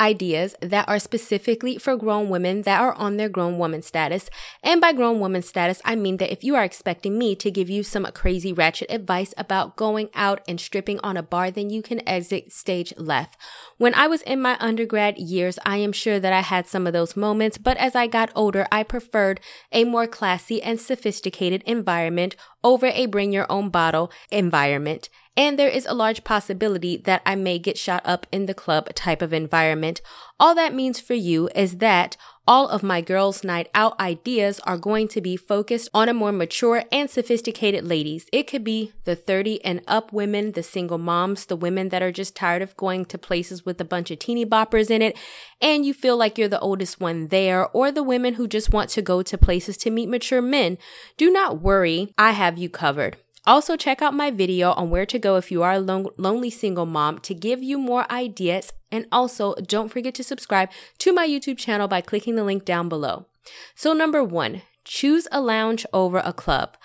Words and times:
ideas 0.00 0.56
that 0.60 0.88
are 0.88 0.98
specifically 0.98 1.76
for 1.76 1.96
grown 1.96 2.30
women 2.30 2.62
that 2.62 2.80
are 2.80 2.94
on 2.94 3.18
their 3.18 3.28
grown 3.28 3.58
woman 3.58 3.82
status. 3.82 4.30
And 4.62 4.80
by 4.80 4.92
grown 4.92 5.20
woman 5.20 5.42
status, 5.42 5.82
I 5.84 5.94
mean 5.94 6.16
that 6.16 6.32
if 6.32 6.42
you 6.42 6.56
are 6.56 6.64
expecting 6.64 7.18
me 7.18 7.36
to 7.36 7.50
give 7.50 7.68
you 7.68 7.82
some 7.82 8.06
crazy 8.14 8.52
ratchet 8.52 8.90
advice 8.90 9.34
about 9.36 9.76
going 9.76 10.08
out 10.14 10.40
and 10.48 10.58
stripping 10.58 10.98
on 11.00 11.16
a 11.16 11.22
bar, 11.22 11.50
then 11.50 11.68
you 11.68 11.82
can 11.82 12.06
exit 12.08 12.52
stage 12.52 12.94
left. 12.96 13.36
When 13.76 13.94
I 13.94 14.06
was 14.06 14.22
in 14.22 14.40
my 14.40 14.56
undergrad 14.58 15.18
years, 15.18 15.58
I 15.64 15.76
am 15.76 15.92
sure 15.92 16.18
that 16.18 16.32
I 16.32 16.40
had 16.40 16.66
some 16.66 16.86
of 16.86 16.92
those 16.92 17.16
moments, 17.16 17.58
but 17.58 17.76
as 17.76 17.94
I 17.94 18.06
got 18.06 18.32
older, 18.34 18.66
I 18.72 18.82
preferred 18.82 19.40
a 19.70 19.84
more 19.84 20.06
classy 20.06 20.62
and 20.62 20.80
sophisticated 20.80 21.62
environment 21.66 22.36
over 22.62 22.86
a 22.86 23.06
bring 23.06 23.32
your 23.32 23.46
own 23.50 23.68
bottle 23.70 24.10
environment 24.30 25.08
and 25.36 25.58
there 25.58 25.68
is 25.68 25.86
a 25.86 25.94
large 25.94 26.22
possibility 26.22 26.98
that 26.98 27.22
I 27.24 27.34
may 27.34 27.58
get 27.58 27.78
shot 27.78 28.02
up 28.04 28.26
in 28.30 28.44
the 28.44 28.52
club 28.52 28.92
type 28.94 29.22
of 29.22 29.32
environment. 29.32 30.02
All 30.38 30.54
that 30.54 30.74
means 30.74 31.00
for 31.00 31.14
you 31.14 31.48
is 31.54 31.78
that 31.78 32.16
all 32.46 32.68
of 32.68 32.82
my 32.82 33.00
girls' 33.00 33.44
night 33.44 33.68
out 33.74 33.98
ideas 34.00 34.60
are 34.60 34.78
going 34.78 35.08
to 35.08 35.20
be 35.20 35.36
focused 35.36 35.88
on 35.94 36.08
a 36.08 36.14
more 36.14 36.32
mature 36.32 36.84
and 36.90 37.08
sophisticated 37.08 37.84
ladies. 37.84 38.26
It 38.32 38.46
could 38.46 38.64
be 38.64 38.92
the 39.04 39.14
30 39.14 39.64
and 39.64 39.82
up 39.86 40.12
women, 40.12 40.52
the 40.52 40.62
single 40.62 40.98
moms, 40.98 41.46
the 41.46 41.56
women 41.56 41.90
that 41.90 42.02
are 42.02 42.12
just 42.12 42.34
tired 42.34 42.62
of 42.62 42.76
going 42.76 43.04
to 43.06 43.18
places 43.18 43.64
with 43.64 43.80
a 43.80 43.84
bunch 43.84 44.10
of 44.10 44.18
teeny 44.18 44.44
boppers 44.44 44.90
in 44.90 45.02
it, 45.02 45.16
and 45.60 45.84
you 45.84 45.94
feel 45.94 46.16
like 46.16 46.38
you're 46.38 46.48
the 46.48 46.60
oldest 46.60 47.00
one 47.00 47.28
there, 47.28 47.68
or 47.68 47.92
the 47.92 48.02
women 48.02 48.34
who 48.34 48.48
just 48.48 48.72
want 48.72 48.90
to 48.90 49.02
go 49.02 49.22
to 49.22 49.38
places 49.38 49.76
to 49.78 49.90
meet 49.90 50.08
mature 50.08 50.42
men. 50.42 50.78
Do 51.16 51.30
not 51.30 51.60
worry, 51.60 52.12
I 52.18 52.32
have 52.32 52.58
you 52.58 52.68
covered. 52.68 53.16
Also, 53.46 53.76
check 53.76 54.02
out 54.02 54.12
my 54.12 54.30
video 54.30 54.72
on 54.72 54.90
where 54.90 55.06
to 55.06 55.18
go 55.18 55.36
if 55.36 55.50
you 55.50 55.62
are 55.62 55.72
a 55.72 55.80
lon- 55.80 56.08
lonely 56.18 56.50
single 56.50 56.86
mom 56.86 57.18
to 57.20 57.34
give 57.34 57.62
you 57.62 57.78
more 57.78 58.10
ideas. 58.12 58.72
And 58.92 59.06
also, 59.10 59.54
don't 59.54 59.88
forget 59.88 60.14
to 60.14 60.24
subscribe 60.24 60.70
to 60.98 61.12
my 61.12 61.26
YouTube 61.26 61.56
channel 61.56 61.88
by 61.88 62.00
clicking 62.00 62.34
the 62.34 62.44
link 62.44 62.64
down 62.64 62.88
below. 62.88 63.26
So, 63.74 63.92
number 63.92 64.22
one, 64.22 64.62
choose 64.84 65.26
a 65.32 65.40
lounge 65.40 65.86
over 65.92 66.18
a 66.18 66.32
club. 66.32 66.76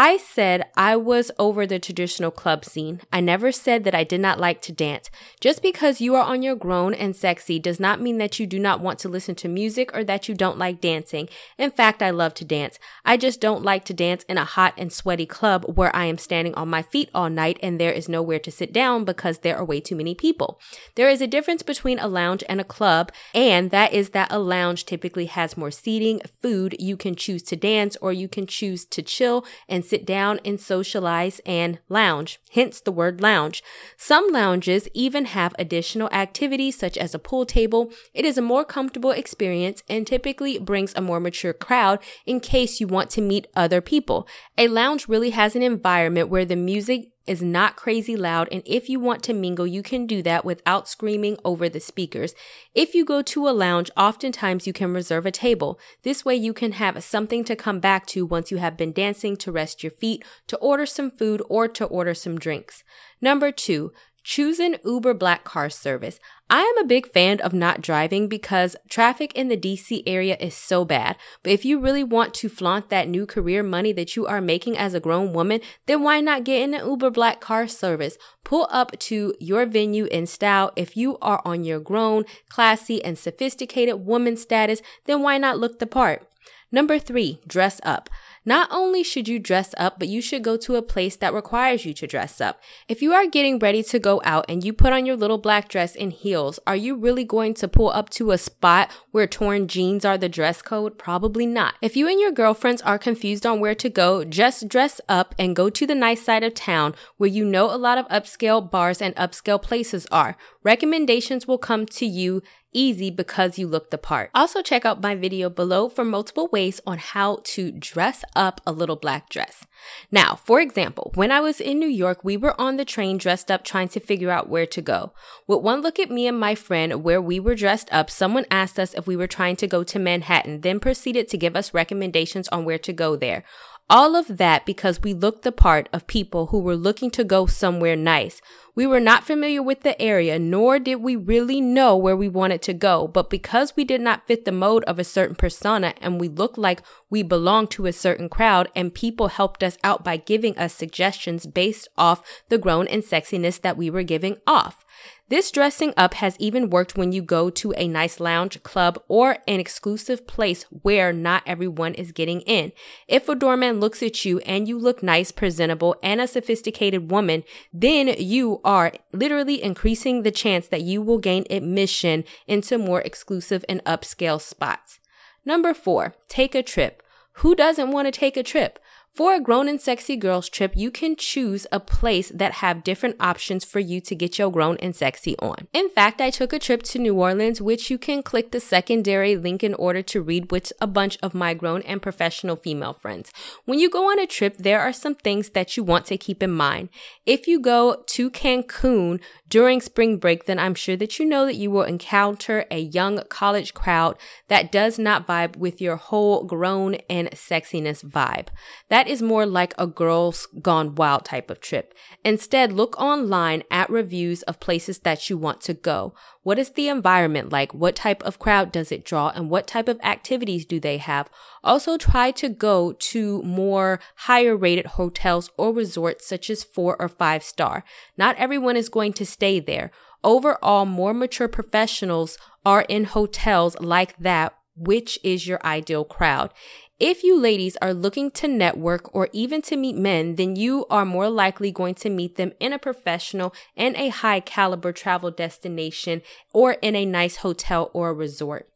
I 0.00 0.16
said 0.16 0.70
I 0.76 0.94
was 0.94 1.32
over 1.40 1.66
the 1.66 1.80
traditional 1.80 2.30
club 2.30 2.64
scene. 2.64 3.00
I 3.12 3.20
never 3.20 3.50
said 3.50 3.82
that 3.82 3.96
I 3.96 4.04
did 4.04 4.20
not 4.20 4.38
like 4.38 4.62
to 4.62 4.72
dance. 4.72 5.10
Just 5.40 5.60
because 5.60 6.00
you 6.00 6.14
are 6.14 6.22
on 6.22 6.40
your 6.40 6.54
grown 6.54 6.94
and 6.94 7.16
sexy 7.16 7.58
does 7.58 7.80
not 7.80 8.00
mean 8.00 8.18
that 8.18 8.38
you 8.38 8.46
do 8.46 8.60
not 8.60 8.78
want 8.78 9.00
to 9.00 9.08
listen 9.08 9.34
to 9.34 9.48
music 9.48 9.92
or 9.92 10.04
that 10.04 10.28
you 10.28 10.36
don't 10.36 10.56
like 10.56 10.80
dancing. 10.80 11.28
In 11.58 11.72
fact, 11.72 12.00
I 12.00 12.10
love 12.10 12.32
to 12.34 12.44
dance. 12.44 12.78
I 13.04 13.16
just 13.16 13.40
don't 13.40 13.64
like 13.64 13.84
to 13.86 13.92
dance 13.92 14.22
in 14.28 14.38
a 14.38 14.44
hot 14.44 14.72
and 14.78 14.92
sweaty 14.92 15.26
club 15.26 15.64
where 15.64 15.94
I 15.96 16.04
am 16.04 16.16
standing 16.16 16.54
on 16.54 16.68
my 16.68 16.82
feet 16.82 17.10
all 17.12 17.28
night 17.28 17.58
and 17.60 17.80
there 17.80 17.90
is 17.90 18.08
nowhere 18.08 18.38
to 18.38 18.52
sit 18.52 18.72
down 18.72 19.04
because 19.04 19.38
there 19.38 19.56
are 19.56 19.64
way 19.64 19.80
too 19.80 19.96
many 19.96 20.14
people. 20.14 20.60
There 20.94 21.10
is 21.10 21.20
a 21.20 21.26
difference 21.26 21.64
between 21.64 21.98
a 21.98 22.06
lounge 22.06 22.44
and 22.48 22.60
a 22.60 22.64
club, 22.64 23.10
and 23.34 23.72
that 23.72 23.92
is 23.92 24.10
that 24.10 24.30
a 24.30 24.38
lounge 24.38 24.86
typically 24.86 25.26
has 25.26 25.56
more 25.56 25.72
seating, 25.72 26.20
food, 26.40 26.76
you 26.78 26.96
can 26.96 27.16
choose 27.16 27.42
to 27.42 27.56
dance 27.56 27.96
or 28.00 28.12
you 28.12 28.28
can 28.28 28.46
choose 28.46 28.84
to 28.84 29.02
chill 29.02 29.44
and 29.68 29.87
sit 29.88 30.04
down 30.04 30.40
and 30.44 30.60
socialize 30.60 31.40
and 31.46 31.78
lounge, 31.88 32.38
hence 32.52 32.80
the 32.80 32.92
word 32.92 33.20
lounge. 33.20 33.62
Some 33.96 34.30
lounges 34.30 34.88
even 34.94 35.24
have 35.26 35.54
additional 35.58 36.08
activities 36.12 36.78
such 36.78 36.96
as 36.96 37.14
a 37.14 37.18
pool 37.18 37.46
table. 37.46 37.90
It 38.14 38.24
is 38.24 38.38
a 38.38 38.42
more 38.42 38.64
comfortable 38.64 39.10
experience 39.10 39.82
and 39.88 40.06
typically 40.06 40.58
brings 40.58 40.92
a 40.94 41.00
more 41.00 41.20
mature 41.20 41.52
crowd 41.52 42.00
in 42.26 42.40
case 42.40 42.80
you 42.80 42.86
want 42.86 43.10
to 43.10 43.20
meet 43.20 43.46
other 43.56 43.80
people. 43.80 44.28
A 44.56 44.68
lounge 44.68 45.08
really 45.08 45.30
has 45.30 45.56
an 45.56 45.62
environment 45.62 46.28
where 46.28 46.44
the 46.44 46.56
music 46.56 47.10
is 47.28 47.42
not 47.42 47.76
crazy 47.76 48.16
loud, 48.16 48.48
and 48.50 48.62
if 48.64 48.88
you 48.88 48.98
want 48.98 49.22
to 49.24 49.32
mingle, 49.32 49.66
you 49.66 49.82
can 49.82 50.06
do 50.06 50.22
that 50.22 50.44
without 50.44 50.88
screaming 50.88 51.36
over 51.44 51.68
the 51.68 51.80
speakers. 51.80 52.34
If 52.74 52.94
you 52.94 53.04
go 53.04 53.22
to 53.22 53.48
a 53.48 53.50
lounge, 53.50 53.90
oftentimes 53.96 54.66
you 54.66 54.72
can 54.72 54.94
reserve 54.94 55.26
a 55.26 55.30
table. 55.30 55.78
This 56.02 56.24
way 56.24 56.34
you 56.36 56.52
can 56.52 56.72
have 56.72 57.04
something 57.04 57.44
to 57.44 57.54
come 57.54 57.80
back 57.80 58.06
to 58.08 58.24
once 58.24 58.50
you 58.50 58.56
have 58.56 58.76
been 58.76 58.92
dancing 58.92 59.36
to 59.36 59.52
rest 59.52 59.82
your 59.82 59.92
feet, 59.92 60.24
to 60.46 60.56
order 60.58 60.86
some 60.86 61.10
food, 61.10 61.42
or 61.48 61.68
to 61.68 61.84
order 61.84 62.14
some 62.14 62.38
drinks. 62.38 62.82
Number 63.20 63.50
two, 63.50 63.92
choose 64.22 64.58
an 64.58 64.76
Uber 64.84 65.14
Black 65.14 65.44
car 65.44 65.70
service. 65.70 66.18
I 66.50 66.60
am 66.62 66.78
a 66.78 66.86
big 66.86 67.12
fan 67.12 67.40
of 67.40 67.52
not 67.52 67.80
driving 67.80 68.28
because 68.28 68.76
traffic 68.88 69.32
in 69.34 69.48
the 69.48 69.56
DC 69.56 70.02
area 70.06 70.36
is 70.40 70.54
so 70.54 70.84
bad. 70.84 71.16
But 71.42 71.52
if 71.52 71.64
you 71.64 71.78
really 71.78 72.04
want 72.04 72.34
to 72.34 72.48
flaunt 72.48 72.88
that 72.88 73.08
new 73.08 73.26
career 73.26 73.62
money 73.62 73.92
that 73.92 74.16
you 74.16 74.26
are 74.26 74.40
making 74.40 74.78
as 74.78 74.94
a 74.94 75.00
grown 75.00 75.32
woman, 75.32 75.60
then 75.86 76.02
why 76.02 76.20
not 76.20 76.44
get 76.44 76.62
in 76.62 76.74
an 76.74 76.86
Uber 76.86 77.10
Black 77.10 77.40
car 77.40 77.68
service? 77.68 78.16
Pull 78.44 78.66
up 78.70 78.98
to 79.00 79.34
your 79.40 79.66
venue 79.66 80.06
in 80.06 80.26
style. 80.26 80.72
If 80.74 80.96
you 80.96 81.18
are 81.20 81.42
on 81.44 81.64
your 81.64 81.80
grown, 81.80 82.24
classy, 82.48 83.04
and 83.04 83.18
sophisticated 83.18 84.06
woman 84.06 84.36
status, 84.36 84.80
then 85.04 85.22
why 85.22 85.38
not 85.38 85.58
look 85.58 85.78
the 85.78 85.86
part? 85.86 86.26
Number 86.70 86.98
three, 86.98 87.40
dress 87.46 87.80
up. 87.82 88.10
Not 88.48 88.68
only 88.70 89.02
should 89.02 89.28
you 89.28 89.38
dress 89.38 89.74
up, 89.76 89.98
but 89.98 90.08
you 90.08 90.22
should 90.22 90.42
go 90.42 90.56
to 90.56 90.76
a 90.76 90.80
place 90.80 91.16
that 91.16 91.34
requires 91.34 91.84
you 91.84 91.92
to 91.92 92.06
dress 92.06 92.40
up. 92.40 92.62
If 92.88 93.02
you 93.02 93.12
are 93.12 93.26
getting 93.26 93.58
ready 93.58 93.82
to 93.82 93.98
go 93.98 94.22
out 94.24 94.46
and 94.48 94.64
you 94.64 94.72
put 94.72 94.94
on 94.94 95.04
your 95.04 95.16
little 95.16 95.36
black 95.36 95.68
dress 95.68 95.94
and 95.94 96.10
heels, 96.10 96.58
are 96.66 96.74
you 96.74 96.96
really 96.96 97.24
going 97.24 97.52
to 97.52 97.68
pull 97.68 97.90
up 97.90 98.08
to 98.16 98.30
a 98.30 98.38
spot 98.38 98.90
where 99.10 99.26
torn 99.26 99.68
jeans 99.68 100.06
are 100.06 100.16
the 100.16 100.30
dress 100.30 100.62
code? 100.62 100.96
Probably 100.96 101.44
not. 101.44 101.74
If 101.82 101.94
you 101.94 102.08
and 102.08 102.18
your 102.18 102.32
girlfriends 102.32 102.80
are 102.80 102.98
confused 102.98 103.44
on 103.44 103.60
where 103.60 103.74
to 103.74 103.90
go, 103.90 104.24
just 104.24 104.66
dress 104.66 104.98
up 105.10 105.34
and 105.38 105.54
go 105.54 105.68
to 105.68 105.86
the 105.86 105.94
nice 105.94 106.22
side 106.22 106.42
of 106.42 106.54
town 106.54 106.94
where 107.18 107.28
you 107.28 107.44
know 107.44 107.66
a 107.70 107.76
lot 107.76 107.98
of 107.98 108.08
upscale 108.08 108.70
bars 108.70 109.02
and 109.02 109.14
upscale 109.16 109.60
places 109.60 110.06
are. 110.10 110.38
Recommendations 110.62 111.46
will 111.46 111.58
come 111.58 111.84
to 111.84 112.06
you 112.06 112.40
easy 112.72 113.10
because 113.10 113.58
you 113.58 113.66
look 113.66 113.90
the 113.90 113.98
part. 113.98 114.30
Also 114.34 114.62
check 114.62 114.84
out 114.84 115.02
my 115.02 115.14
video 115.14 115.48
below 115.48 115.88
for 115.88 116.04
multiple 116.04 116.48
ways 116.48 116.80
on 116.86 116.98
how 116.98 117.40
to 117.44 117.72
dress 117.72 118.24
up 118.38 118.60
a 118.66 118.72
little 118.72 118.96
black 118.96 119.28
dress. 119.28 119.66
Now, 120.10 120.36
for 120.36 120.60
example, 120.60 121.10
when 121.14 121.30
I 121.30 121.40
was 121.40 121.60
in 121.60 121.78
New 121.78 121.88
York, 121.88 122.24
we 122.24 122.36
were 122.36 122.58
on 122.60 122.76
the 122.76 122.84
train 122.84 123.18
dressed 123.18 123.50
up 123.50 123.64
trying 123.64 123.88
to 123.88 124.00
figure 124.00 124.30
out 124.30 124.48
where 124.48 124.66
to 124.66 124.80
go. 124.80 125.12
With 125.46 125.60
one 125.62 125.82
look 125.82 125.98
at 125.98 126.10
me 126.10 126.26
and 126.26 126.38
my 126.38 126.54
friend 126.54 127.02
where 127.02 127.20
we 127.20 127.40
were 127.40 127.54
dressed 127.54 127.88
up, 127.92 128.08
someone 128.08 128.46
asked 128.50 128.78
us 128.78 128.94
if 128.94 129.06
we 129.06 129.16
were 129.16 129.26
trying 129.26 129.56
to 129.56 129.66
go 129.66 129.84
to 129.84 129.98
Manhattan, 129.98 130.62
then 130.62 130.80
proceeded 130.80 131.28
to 131.28 131.36
give 131.36 131.56
us 131.56 131.74
recommendations 131.74 132.48
on 132.48 132.64
where 132.64 132.78
to 132.78 132.92
go 132.92 133.16
there. 133.16 133.44
All 133.90 134.14
of 134.16 134.36
that 134.36 134.66
because 134.66 135.02
we 135.02 135.14
looked 135.14 135.42
the 135.42 135.52
part 135.52 135.88
of 135.94 136.06
people 136.06 136.46
who 136.46 136.60
were 136.60 136.76
looking 136.76 137.10
to 137.12 137.24
go 137.24 137.46
somewhere 137.46 137.96
nice. 137.96 138.42
We 138.78 138.86
were 138.86 139.00
not 139.00 139.24
familiar 139.24 139.60
with 139.60 139.80
the 139.80 140.00
area, 140.00 140.38
nor 140.38 140.78
did 140.78 141.02
we 141.02 141.16
really 141.16 141.60
know 141.60 141.96
where 141.96 142.16
we 142.16 142.28
wanted 142.28 142.62
to 142.62 142.72
go, 142.72 143.08
but 143.08 143.28
because 143.28 143.74
we 143.74 143.82
did 143.82 144.00
not 144.00 144.28
fit 144.28 144.44
the 144.44 144.52
mode 144.52 144.84
of 144.84 145.00
a 145.00 145.02
certain 145.02 145.34
persona 145.34 145.94
and 146.00 146.20
we 146.20 146.28
looked 146.28 146.56
like 146.56 146.82
we 147.10 147.24
belonged 147.24 147.72
to 147.72 147.86
a 147.86 147.92
certain 147.92 148.28
crowd 148.28 148.68
and 148.76 148.94
people 148.94 149.26
helped 149.26 149.64
us 149.64 149.78
out 149.82 150.04
by 150.04 150.16
giving 150.16 150.56
us 150.56 150.72
suggestions 150.72 151.44
based 151.44 151.88
off 151.98 152.22
the 152.50 152.56
grown 152.56 152.86
and 152.86 153.02
sexiness 153.02 153.60
that 153.60 153.76
we 153.76 153.90
were 153.90 154.04
giving 154.04 154.36
off. 154.46 154.84
This 155.28 155.50
dressing 155.50 155.92
up 155.94 156.14
has 156.14 156.36
even 156.38 156.70
worked 156.70 156.96
when 156.96 157.12
you 157.12 157.20
go 157.20 157.50
to 157.50 157.74
a 157.76 157.86
nice 157.86 158.18
lounge, 158.18 158.62
club, 158.62 158.98
or 159.08 159.38
an 159.46 159.60
exclusive 159.60 160.26
place 160.26 160.64
where 160.70 161.12
not 161.12 161.42
everyone 161.44 161.92
is 161.94 162.12
getting 162.12 162.40
in. 162.42 162.72
If 163.06 163.28
a 163.28 163.34
doorman 163.34 163.78
looks 163.78 164.02
at 164.02 164.24
you 164.24 164.38
and 164.40 164.66
you 164.66 164.78
look 164.78 165.02
nice, 165.02 165.30
presentable, 165.30 165.96
and 166.02 166.20
a 166.20 166.26
sophisticated 166.26 167.10
woman, 167.10 167.44
then 167.72 168.14
you 168.18 168.62
are 168.64 168.92
literally 169.12 169.62
increasing 169.62 170.22
the 170.22 170.30
chance 170.30 170.66
that 170.68 170.82
you 170.82 171.02
will 171.02 171.18
gain 171.18 171.44
admission 171.50 172.24
into 172.46 172.78
more 172.78 173.02
exclusive 173.02 173.64
and 173.68 173.84
upscale 173.84 174.40
spots. 174.40 174.98
Number 175.44 175.74
four, 175.74 176.14
take 176.28 176.54
a 176.54 176.62
trip. 176.62 177.02
Who 177.34 177.54
doesn't 177.54 177.90
want 177.90 178.06
to 178.06 178.12
take 178.12 178.36
a 178.36 178.42
trip? 178.42 178.78
For 179.18 179.34
a 179.34 179.40
grown 179.40 179.66
and 179.66 179.80
sexy 179.80 180.14
girls 180.14 180.48
trip, 180.48 180.74
you 180.76 180.92
can 180.92 181.16
choose 181.16 181.66
a 181.72 181.80
place 181.80 182.30
that 182.32 182.62
have 182.62 182.84
different 182.84 183.16
options 183.18 183.64
for 183.64 183.80
you 183.80 184.00
to 184.02 184.14
get 184.14 184.38
your 184.38 184.48
grown 184.48 184.76
and 184.76 184.94
sexy 184.94 185.36
on. 185.40 185.66
In 185.72 185.90
fact, 185.90 186.20
I 186.20 186.30
took 186.30 186.52
a 186.52 186.58
trip 186.60 186.84
to 186.84 187.00
New 187.00 187.20
Orleans, 187.20 187.60
which 187.60 187.90
you 187.90 187.98
can 187.98 188.22
click 188.22 188.52
the 188.52 188.60
secondary 188.60 189.34
link 189.34 189.64
in 189.64 189.74
order 189.74 190.02
to 190.02 190.22
read 190.22 190.52
with 190.52 190.72
a 190.80 190.86
bunch 190.86 191.18
of 191.20 191.34
my 191.34 191.52
grown 191.52 191.82
and 191.82 192.00
professional 192.00 192.54
female 192.54 192.92
friends. 192.92 193.32
When 193.64 193.80
you 193.80 193.90
go 193.90 194.08
on 194.08 194.20
a 194.20 194.26
trip, 194.28 194.56
there 194.56 194.80
are 194.80 194.92
some 194.92 195.16
things 195.16 195.50
that 195.50 195.76
you 195.76 195.82
want 195.82 196.06
to 196.06 196.16
keep 196.16 196.40
in 196.40 196.52
mind. 196.52 196.88
If 197.26 197.48
you 197.48 197.58
go 197.58 198.04
to 198.06 198.30
Cancun 198.30 199.20
during 199.48 199.80
spring 199.80 200.18
break, 200.18 200.44
then 200.44 200.60
I'm 200.60 200.76
sure 200.76 200.96
that 200.96 201.18
you 201.18 201.24
know 201.24 201.44
that 201.46 201.56
you 201.56 201.72
will 201.72 201.82
encounter 201.82 202.66
a 202.70 202.78
young 202.78 203.24
college 203.28 203.74
crowd 203.74 204.16
that 204.46 204.70
does 204.70 204.96
not 204.96 205.26
vibe 205.26 205.56
with 205.56 205.80
your 205.80 205.96
whole 205.96 206.44
grown 206.44 206.94
and 207.10 207.30
sexiness 207.32 208.04
vibe. 208.04 208.46
That 208.90 209.07
is 209.08 209.22
more 209.22 209.46
like 209.46 209.74
a 209.78 209.86
girls 209.86 210.46
gone 210.60 210.94
wild 210.94 211.24
type 211.24 211.50
of 211.50 211.60
trip. 211.60 211.94
Instead, 212.24 212.72
look 212.72 213.00
online 213.00 213.62
at 213.70 213.90
reviews 213.90 214.42
of 214.42 214.60
places 214.60 215.00
that 215.00 215.28
you 215.28 215.36
want 215.36 215.60
to 215.62 215.74
go. 215.74 216.14
What 216.42 216.58
is 216.58 216.70
the 216.70 216.88
environment 216.88 217.50
like? 217.50 217.72
What 217.74 217.96
type 217.96 218.22
of 218.22 218.38
crowd 218.38 218.70
does 218.72 218.92
it 218.92 219.04
draw? 219.04 219.28
And 219.28 219.50
what 219.50 219.66
type 219.66 219.88
of 219.88 220.00
activities 220.02 220.64
do 220.64 220.78
they 220.78 220.98
have? 220.98 221.30
Also 221.64 221.96
try 221.96 222.30
to 222.32 222.48
go 222.48 222.92
to 222.92 223.42
more 223.42 224.00
higher 224.16 224.56
rated 224.56 224.86
hotels 224.86 225.50
or 225.56 225.72
resorts 225.72 226.26
such 226.26 226.50
as 226.50 226.64
four 226.64 227.00
or 227.00 227.08
five 227.08 227.42
star. 227.42 227.84
Not 228.16 228.36
everyone 228.36 228.76
is 228.76 228.88
going 228.88 229.12
to 229.14 229.26
stay 229.26 229.60
there. 229.60 229.90
Overall, 230.24 230.84
more 230.84 231.14
mature 231.14 231.48
professionals 231.48 232.38
are 232.64 232.82
in 232.82 233.04
hotels 233.04 233.78
like 233.80 234.16
that 234.18 234.54
which 234.78 235.18
is 235.24 235.46
your 235.46 235.60
ideal 235.64 236.04
crowd. 236.04 236.52
If 237.00 237.22
you 237.22 237.38
ladies 237.38 237.76
are 237.80 237.94
looking 237.94 238.32
to 238.32 238.48
network 238.48 239.14
or 239.14 239.28
even 239.32 239.62
to 239.62 239.76
meet 239.76 239.94
men, 239.94 240.34
then 240.34 240.56
you 240.56 240.84
are 240.90 241.04
more 241.04 241.30
likely 241.30 241.70
going 241.70 241.94
to 241.96 242.10
meet 242.10 242.34
them 242.34 242.50
in 242.58 242.72
a 242.72 242.78
professional 242.78 243.54
and 243.76 243.94
a 243.94 244.08
high 244.08 244.40
caliber 244.40 244.90
travel 244.90 245.30
destination 245.30 246.22
or 246.52 246.72
in 246.82 246.96
a 246.96 247.06
nice 247.06 247.36
hotel 247.36 247.92
or 247.94 248.12
resort. 248.12 248.68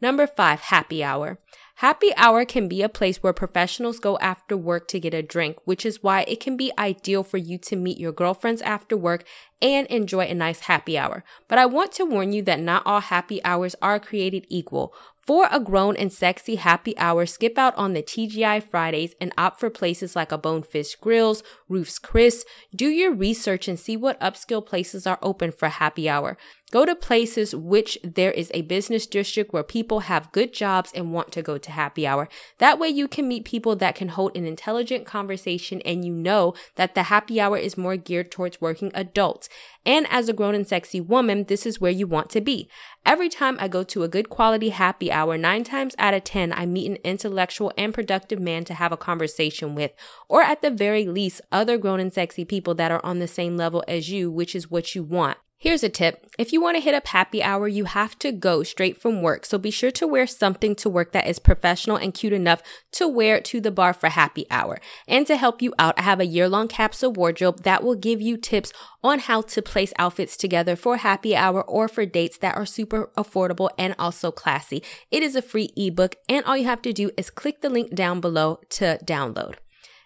Number 0.00 0.28
five, 0.28 0.60
happy 0.60 1.02
hour. 1.02 1.40
Happy 1.78 2.14
hour 2.16 2.44
can 2.44 2.68
be 2.68 2.82
a 2.82 2.88
place 2.88 3.20
where 3.20 3.32
professionals 3.32 3.98
go 3.98 4.16
after 4.18 4.56
work 4.56 4.86
to 4.86 5.00
get 5.00 5.12
a 5.12 5.22
drink, 5.22 5.56
which 5.64 5.84
is 5.84 6.04
why 6.04 6.20
it 6.28 6.38
can 6.38 6.56
be 6.56 6.70
ideal 6.78 7.24
for 7.24 7.38
you 7.38 7.58
to 7.58 7.74
meet 7.74 7.98
your 7.98 8.12
girlfriends 8.12 8.62
after 8.62 8.96
work 8.96 9.24
and 9.60 9.88
enjoy 9.88 10.26
a 10.26 10.34
nice 10.34 10.60
happy 10.60 10.96
hour. 10.96 11.24
But 11.48 11.58
I 11.58 11.66
want 11.66 11.90
to 11.92 12.04
warn 12.04 12.32
you 12.32 12.42
that 12.42 12.60
not 12.60 12.84
all 12.86 13.00
happy 13.00 13.44
hours 13.44 13.74
are 13.82 13.98
created 13.98 14.46
equal. 14.48 14.94
For 15.26 15.48
a 15.50 15.58
grown 15.58 15.96
and 15.96 16.12
sexy 16.12 16.56
happy 16.56 16.96
hour, 16.98 17.24
skip 17.24 17.56
out 17.56 17.74
on 17.76 17.94
the 17.94 18.02
TGI 18.02 18.62
Fridays 18.62 19.14
and 19.18 19.32
opt 19.38 19.58
for 19.58 19.70
places 19.70 20.14
like 20.14 20.30
a 20.30 20.36
Bonefish 20.36 20.96
Grills, 20.96 21.42
Ruth's 21.66 21.98
Chris. 21.98 22.44
Do 22.76 22.88
your 22.88 23.10
research 23.10 23.66
and 23.66 23.80
see 23.80 23.96
what 23.96 24.20
upscale 24.20 24.64
places 24.64 25.06
are 25.06 25.18
open 25.22 25.50
for 25.50 25.68
happy 25.68 26.10
hour. 26.10 26.36
Go 26.74 26.84
to 26.84 26.96
places 26.96 27.54
which 27.54 27.96
there 28.02 28.32
is 28.32 28.50
a 28.52 28.62
business 28.62 29.06
district 29.06 29.52
where 29.52 29.62
people 29.62 30.00
have 30.00 30.32
good 30.32 30.52
jobs 30.52 30.90
and 30.92 31.12
want 31.12 31.30
to 31.32 31.40
go 31.40 31.56
to 31.56 31.70
happy 31.70 32.04
hour. 32.04 32.28
That 32.58 32.80
way 32.80 32.88
you 32.88 33.06
can 33.06 33.28
meet 33.28 33.44
people 33.44 33.76
that 33.76 33.94
can 33.94 34.08
hold 34.08 34.36
an 34.36 34.44
intelligent 34.44 35.06
conversation 35.06 35.80
and 35.82 36.04
you 36.04 36.12
know 36.12 36.52
that 36.74 36.96
the 36.96 37.04
happy 37.04 37.40
hour 37.40 37.56
is 37.56 37.78
more 37.78 37.96
geared 37.96 38.32
towards 38.32 38.60
working 38.60 38.90
adults. 38.92 39.48
And 39.86 40.06
as 40.10 40.28
a 40.28 40.32
grown 40.32 40.56
and 40.56 40.66
sexy 40.66 41.00
woman, 41.00 41.44
this 41.44 41.64
is 41.64 41.80
where 41.80 41.92
you 41.92 42.08
want 42.08 42.28
to 42.30 42.40
be. 42.40 42.68
Every 43.06 43.28
time 43.28 43.56
I 43.60 43.68
go 43.68 43.84
to 43.84 44.02
a 44.02 44.08
good 44.08 44.28
quality 44.28 44.70
happy 44.70 45.12
hour, 45.14 45.38
nine 45.38 45.64
times 45.64 45.94
out 45.98 46.12
of 46.12 46.24
10, 46.24 46.52
I 46.52 46.66
meet 46.66 46.90
an 46.90 46.98
intellectual 47.04 47.72
and 47.78 47.94
productive 47.94 48.40
man 48.40 48.64
to 48.64 48.74
have 48.74 48.92
a 48.92 48.96
conversation 48.96 49.74
with, 49.74 49.92
or 50.28 50.42
at 50.42 50.60
the 50.60 50.70
very 50.70 51.06
least, 51.06 51.40
other 51.50 51.78
grown 51.78 52.00
and 52.00 52.12
sexy 52.12 52.44
people 52.44 52.74
that 52.74 52.90
are 52.90 53.04
on 53.04 53.20
the 53.20 53.28
same 53.28 53.56
level 53.56 53.82
as 53.88 54.10
you, 54.10 54.30
which 54.30 54.54
is 54.54 54.70
what 54.70 54.94
you 54.94 55.02
want. 55.02 55.38
Here's 55.64 55.82
a 55.82 55.88
tip. 55.88 56.26
If 56.38 56.52
you 56.52 56.60
want 56.60 56.76
to 56.76 56.82
hit 56.82 56.94
up 56.94 57.06
happy 57.06 57.42
hour, 57.42 57.66
you 57.66 57.86
have 57.86 58.18
to 58.18 58.32
go 58.32 58.62
straight 58.64 59.00
from 59.00 59.22
work. 59.22 59.46
So 59.46 59.56
be 59.56 59.70
sure 59.70 59.90
to 59.92 60.06
wear 60.06 60.26
something 60.26 60.74
to 60.74 60.90
work 60.90 61.12
that 61.12 61.26
is 61.26 61.38
professional 61.38 61.96
and 61.96 62.12
cute 62.12 62.34
enough 62.34 62.62
to 62.92 63.08
wear 63.08 63.40
to 63.40 63.62
the 63.62 63.70
bar 63.70 63.94
for 63.94 64.10
happy 64.10 64.44
hour. 64.50 64.78
And 65.08 65.26
to 65.26 65.38
help 65.38 65.62
you 65.62 65.72
out, 65.78 65.98
I 65.98 66.02
have 66.02 66.20
a 66.20 66.26
year 66.26 66.50
long 66.50 66.68
capsule 66.68 67.12
wardrobe 67.12 67.62
that 67.62 67.82
will 67.82 67.94
give 67.94 68.20
you 68.20 68.36
tips 68.36 68.74
on 69.02 69.20
how 69.20 69.40
to 69.40 69.62
place 69.62 69.94
outfits 69.98 70.36
together 70.36 70.76
for 70.76 70.98
happy 70.98 71.34
hour 71.34 71.62
or 71.62 71.88
for 71.88 72.04
dates 72.04 72.36
that 72.36 72.56
are 72.56 72.66
super 72.66 73.10
affordable 73.16 73.70
and 73.78 73.94
also 73.98 74.30
classy. 74.30 74.82
It 75.10 75.22
is 75.22 75.34
a 75.34 75.40
free 75.40 75.72
ebook 75.78 76.16
and 76.28 76.44
all 76.44 76.58
you 76.58 76.66
have 76.66 76.82
to 76.82 76.92
do 76.92 77.10
is 77.16 77.30
click 77.30 77.62
the 77.62 77.70
link 77.70 77.94
down 77.94 78.20
below 78.20 78.60
to 78.68 78.98
download. 79.02 79.54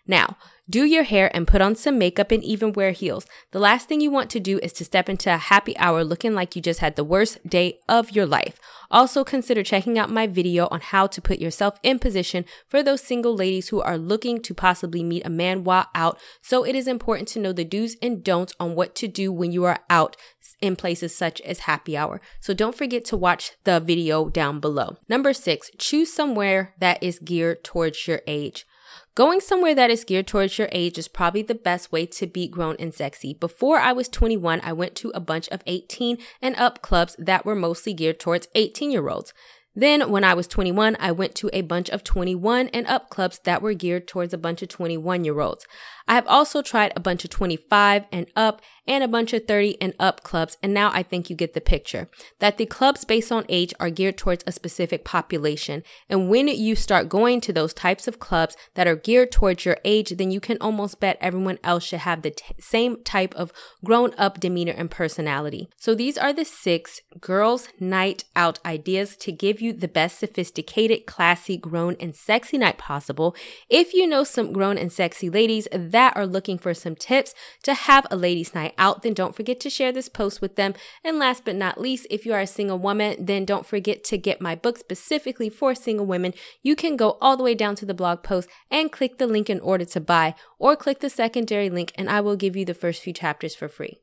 Now, 0.08 0.38
do 0.70 0.84
your 0.84 1.04
hair 1.04 1.30
and 1.34 1.46
put 1.46 1.62
on 1.62 1.76
some 1.76 1.98
makeup 1.98 2.30
and 2.30 2.42
even 2.42 2.72
wear 2.72 2.90
heels. 2.90 3.26
The 3.52 3.58
last 3.58 3.88
thing 3.88 4.00
you 4.00 4.10
want 4.10 4.28
to 4.30 4.40
do 4.40 4.58
is 4.62 4.72
to 4.74 4.84
step 4.84 5.08
into 5.08 5.32
a 5.32 5.38
happy 5.38 5.76
hour 5.78 6.04
looking 6.04 6.34
like 6.34 6.56
you 6.56 6.62
just 6.62 6.80
had 6.80 6.96
the 6.96 7.04
worst 7.04 7.46
day 7.46 7.78
of 7.88 8.10
your 8.10 8.26
life. 8.26 8.58
Also 8.90 9.24
consider 9.24 9.62
checking 9.62 9.98
out 9.98 10.10
my 10.10 10.26
video 10.26 10.66
on 10.70 10.80
how 10.80 11.06
to 11.06 11.22
put 11.22 11.38
yourself 11.38 11.78
in 11.82 11.98
position 11.98 12.44
for 12.66 12.82
those 12.82 13.02
single 13.02 13.34
ladies 13.34 13.68
who 13.68 13.80
are 13.80 13.96
looking 13.96 14.42
to 14.42 14.54
possibly 14.54 15.02
meet 15.02 15.24
a 15.24 15.30
man 15.30 15.64
while 15.64 15.86
out. 15.94 16.18
So 16.42 16.64
it 16.64 16.74
is 16.74 16.86
important 16.86 17.28
to 17.28 17.38
know 17.38 17.52
the 17.52 17.64
do's 17.64 17.96
and 18.02 18.22
don'ts 18.24 18.54
on 18.58 18.74
what 18.74 18.94
to 18.96 19.08
do 19.08 19.32
when 19.32 19.52
you 19.52 19.64
are 19.64 19.80
out 19.88 20.16
in 20.60 20.76
places 20.76 21.16
such 21.16 21.40
as 21.42 21.60
happy 21.60 21.96
hour. 21.96 22.20
So 22.40 22.52
don't 22.52 22.74
forget 22.74 23.04
to 23.06 23.16
watch 23.16 23.52
the 23.64 23.80
video 23.80 24.28
down 24.28 24.60
below. 24.60 24.96
Number 25.08 25.32
six, 25.32 25.70
choose 25.78 26.12
somewhere 26.12 26.74
that 26.78 27.02
is 27.02 27.18
geared 27.18 27.62
towards 27.64 28.06
your 28.06 28.20
age. 28.26 28.66
Going 29.14 29.40
somewhere 29.40 29.74
that 29.74 29.90
is 29.90 30.04
geared 30.04 30.26
towards 30.26 30.58
your 30.58 30.68
age 30.72 30.98
is 30.98 31.08
probably 31.08 31.42
the 31.42 31.54
best 31.54 31.90
way 31.90 32.06
to 32.06 32.26
be 32.26 32.48
grown 32.48 32.76
and 32.78 32.94
sexy. 32.94 33.34
Before 33.34 33.78
I 33.78 33.92
was 33.92 34.08
21, 34.08 34.60
I 34.62 34.72
went 34.72 34.94
to 34.96 35.10
a 35.14 35.20
bunch 35.20 35.48
of 35.48 35.62
18 35.66 36.18
and 36.40 36.56
up 36.56 36.82
clubs 36.82 37.16
that 37.18 37.44
were 37.44 37.56
mostly 37.56 37.94
geared 37.94 38.20
towards 38.20 38.48
18 38.54 38.90
year 38.90 39.08
olds. 39.08 39.32
Then, 39.74 40.10
when 40.10 40.24
I 40.24 40.34
was 40.34 40.46
21, 40.48 40.96
I 40.98 41.12
went 41.12 41.34
to 41.36 41.50
a 41.52 41.62
bunch 41.62 41.88
of 41.90 42.02
21 42.02 42.68
and 42.68 42.86
up 42.86 43.10
clubs 43.10 43.40
that 43.44 43.62
were 43.62 43.74
geared 43.74 44.08
towards 44.08 44.34
a 44.34 44.38
bunch 44.38 44.62
of 44.62 44.68
21 44.68 45.24
year 45.24 45.40
olds. 45.40 45.66
I 46.08 46.14
have 46.14 46.26
also 46.26 46.62
tried 46.62 46.92
a 46.96 47.00
bunch 47.00 47.22
of 47.24 47.30
25 47.30 48.06
and 48.10 48.26
up 48.34 48.62
and 48.86 49.04
a 49.04 49.08
bunch 49.08 49.34
of 49.34 49.46
30 49.46 49.76
and 49.82 49.92
up 50.00 50.22
clubs, 50.22 50.56
and 50.62 50.72
now 50.72 50.90
I 50.94 51.02
think 51.02 51.28
you 51.28 51.36
get 51.36 51.52
the 51.52 51.60
picture. 51.60 52.08
That 52.38 52.56
the 52.56 52.64
clubs 52.64 53.04
based 53.04 53.30
on 53.30 53.44
age 53.50 53.74
are 53.78 53.90
geared 53.90 54.16
towards 54.16 54.42
a 54.46 54.52
specific 54.52 55.04
population. 55.04 55.82
And 56.08 56.30
when 56.30 56.48
you 56.48 56.74
start 56.74 57.10
going 57.10 57.42
to 57.42 57.52
those 57.52 57.74
types 57.74 58.08
of 58.08 58.18
clubs 58.18 58.56
that 58.74 58.88
are 58.88 58.96
geared 58.96 59.30
towards 59.30 59.66
your 59.66 59.76
age, 59.84 60.14
then 60.16 60.30
you 60.30 60.40
can 60.40 60.56
almost 60.62 60.98
bet 60.98 61.18
everyone 61.20 61.58
else 61.62 61.84
should 61.84 62.00
have 62.00 62.22
the 62.22 62.30
t- 62.30 62.54
same 62.58 63.02
type 63.04 63.34
of 63.34 63.52
grown 63.84 64.14
up 64.16 64.40
demeanor 64.40 64.72
and 64.74 64.90
personality. 64.90 65.68
So 65.76 65.94
these 65.94 66.16
are 66.16 66.32
the 66.32 66.46
six 66.46 67.02
girls' 67.20 67.68
night 67.78 68.24
out 68.34 68.58
ideas 68.64 69.16
to 69.18 69.32
give 69.58 69.66
you 69.66 69.72
the 69.72 69.88
best 69.88 70.20
sophisticated, 70.20 71.04
classy, 71.04 71.56
grown, 71.56 71.96
and 71.98 72.14
sexy 72.14 72.58
night 72.58 72.78
possible. 72.78 73.34
If 73.68 73.92
you 73.92 74.06
know 74.06 74.22
some 74.22 74.52
grown 74.52 74.78
and 74.78 74.92
sexy 74.92 75.28
ladies 75.28 75.66
that 75.72 76.16
are 76.16 76.26
looking 76.26 76.58
for 76.58 76.74
some 76.74 76.94
tips 76.94 77.34
to 77.64 77.74
have 77.74 78.06
a 78.10 78.16
ladies' 78.16 78.54
night 78.54 78.74
out, 78.78 79.02
then 79.02 79.14
don't 79.14 79.34
forget 79.34 79.58
to 79.60 79.70
share 79.70 79.90
this 79.90 80.08
post 80.08 80.40
with 80.40 80.54
them. 80.54 80.74
And 81.02 81.18
last 81.18 81.44
but 81.44 81.56
not 81.56 81.80
least, 81.80 82.06
if 82.08 82.24
you 82.24 82.32
are 82.34 82.40
a 82.40 82.46
single 82.46 82.78
woman, 82.78 83.24
then 83.24 83.44
don't 83.44 83.66
forget 83.66 84.04
to 84.04 84.16
get 84.16 84.40
my 84.40 84.54
book 84.54 84.78
specifically 84.78 85.50
for 85.50 85.74
single 85.74 86.06
women. 86.06 86.34
You 86.62 86.76
can 86.76 86.96
go 86.96 87.18
all 87.20 87.36
the 87.36 87.44
way 87.44 87.56
down 87.56 87.74
to 87.76 87.86
the 87.86 87.94
blog 87.94 88.22
post 88.22 88.48
and 88.70 88.92
click 88.92 89.18
the 89.18 89.26
link 89.26 89.50
in 89.50 89.58
order 89.60 89.84
to 89.86 90.00
buy, 90.00 90.36
or 90.58 90.76
click 90.76 91.00
the 91.00 91.10
secondary 91.10 91.68
link, 91.68 91.92
and 91.96 92.08
I 92.08 92.20
will 92.20 92.36
give 92.36 92.54
you 92.54 92.64
the 92.64 92.74
first 92.74 93.02
few 93.02 93.12
chapters 93.12 93.56
for 93.56 93.68
free. 93.68 93.98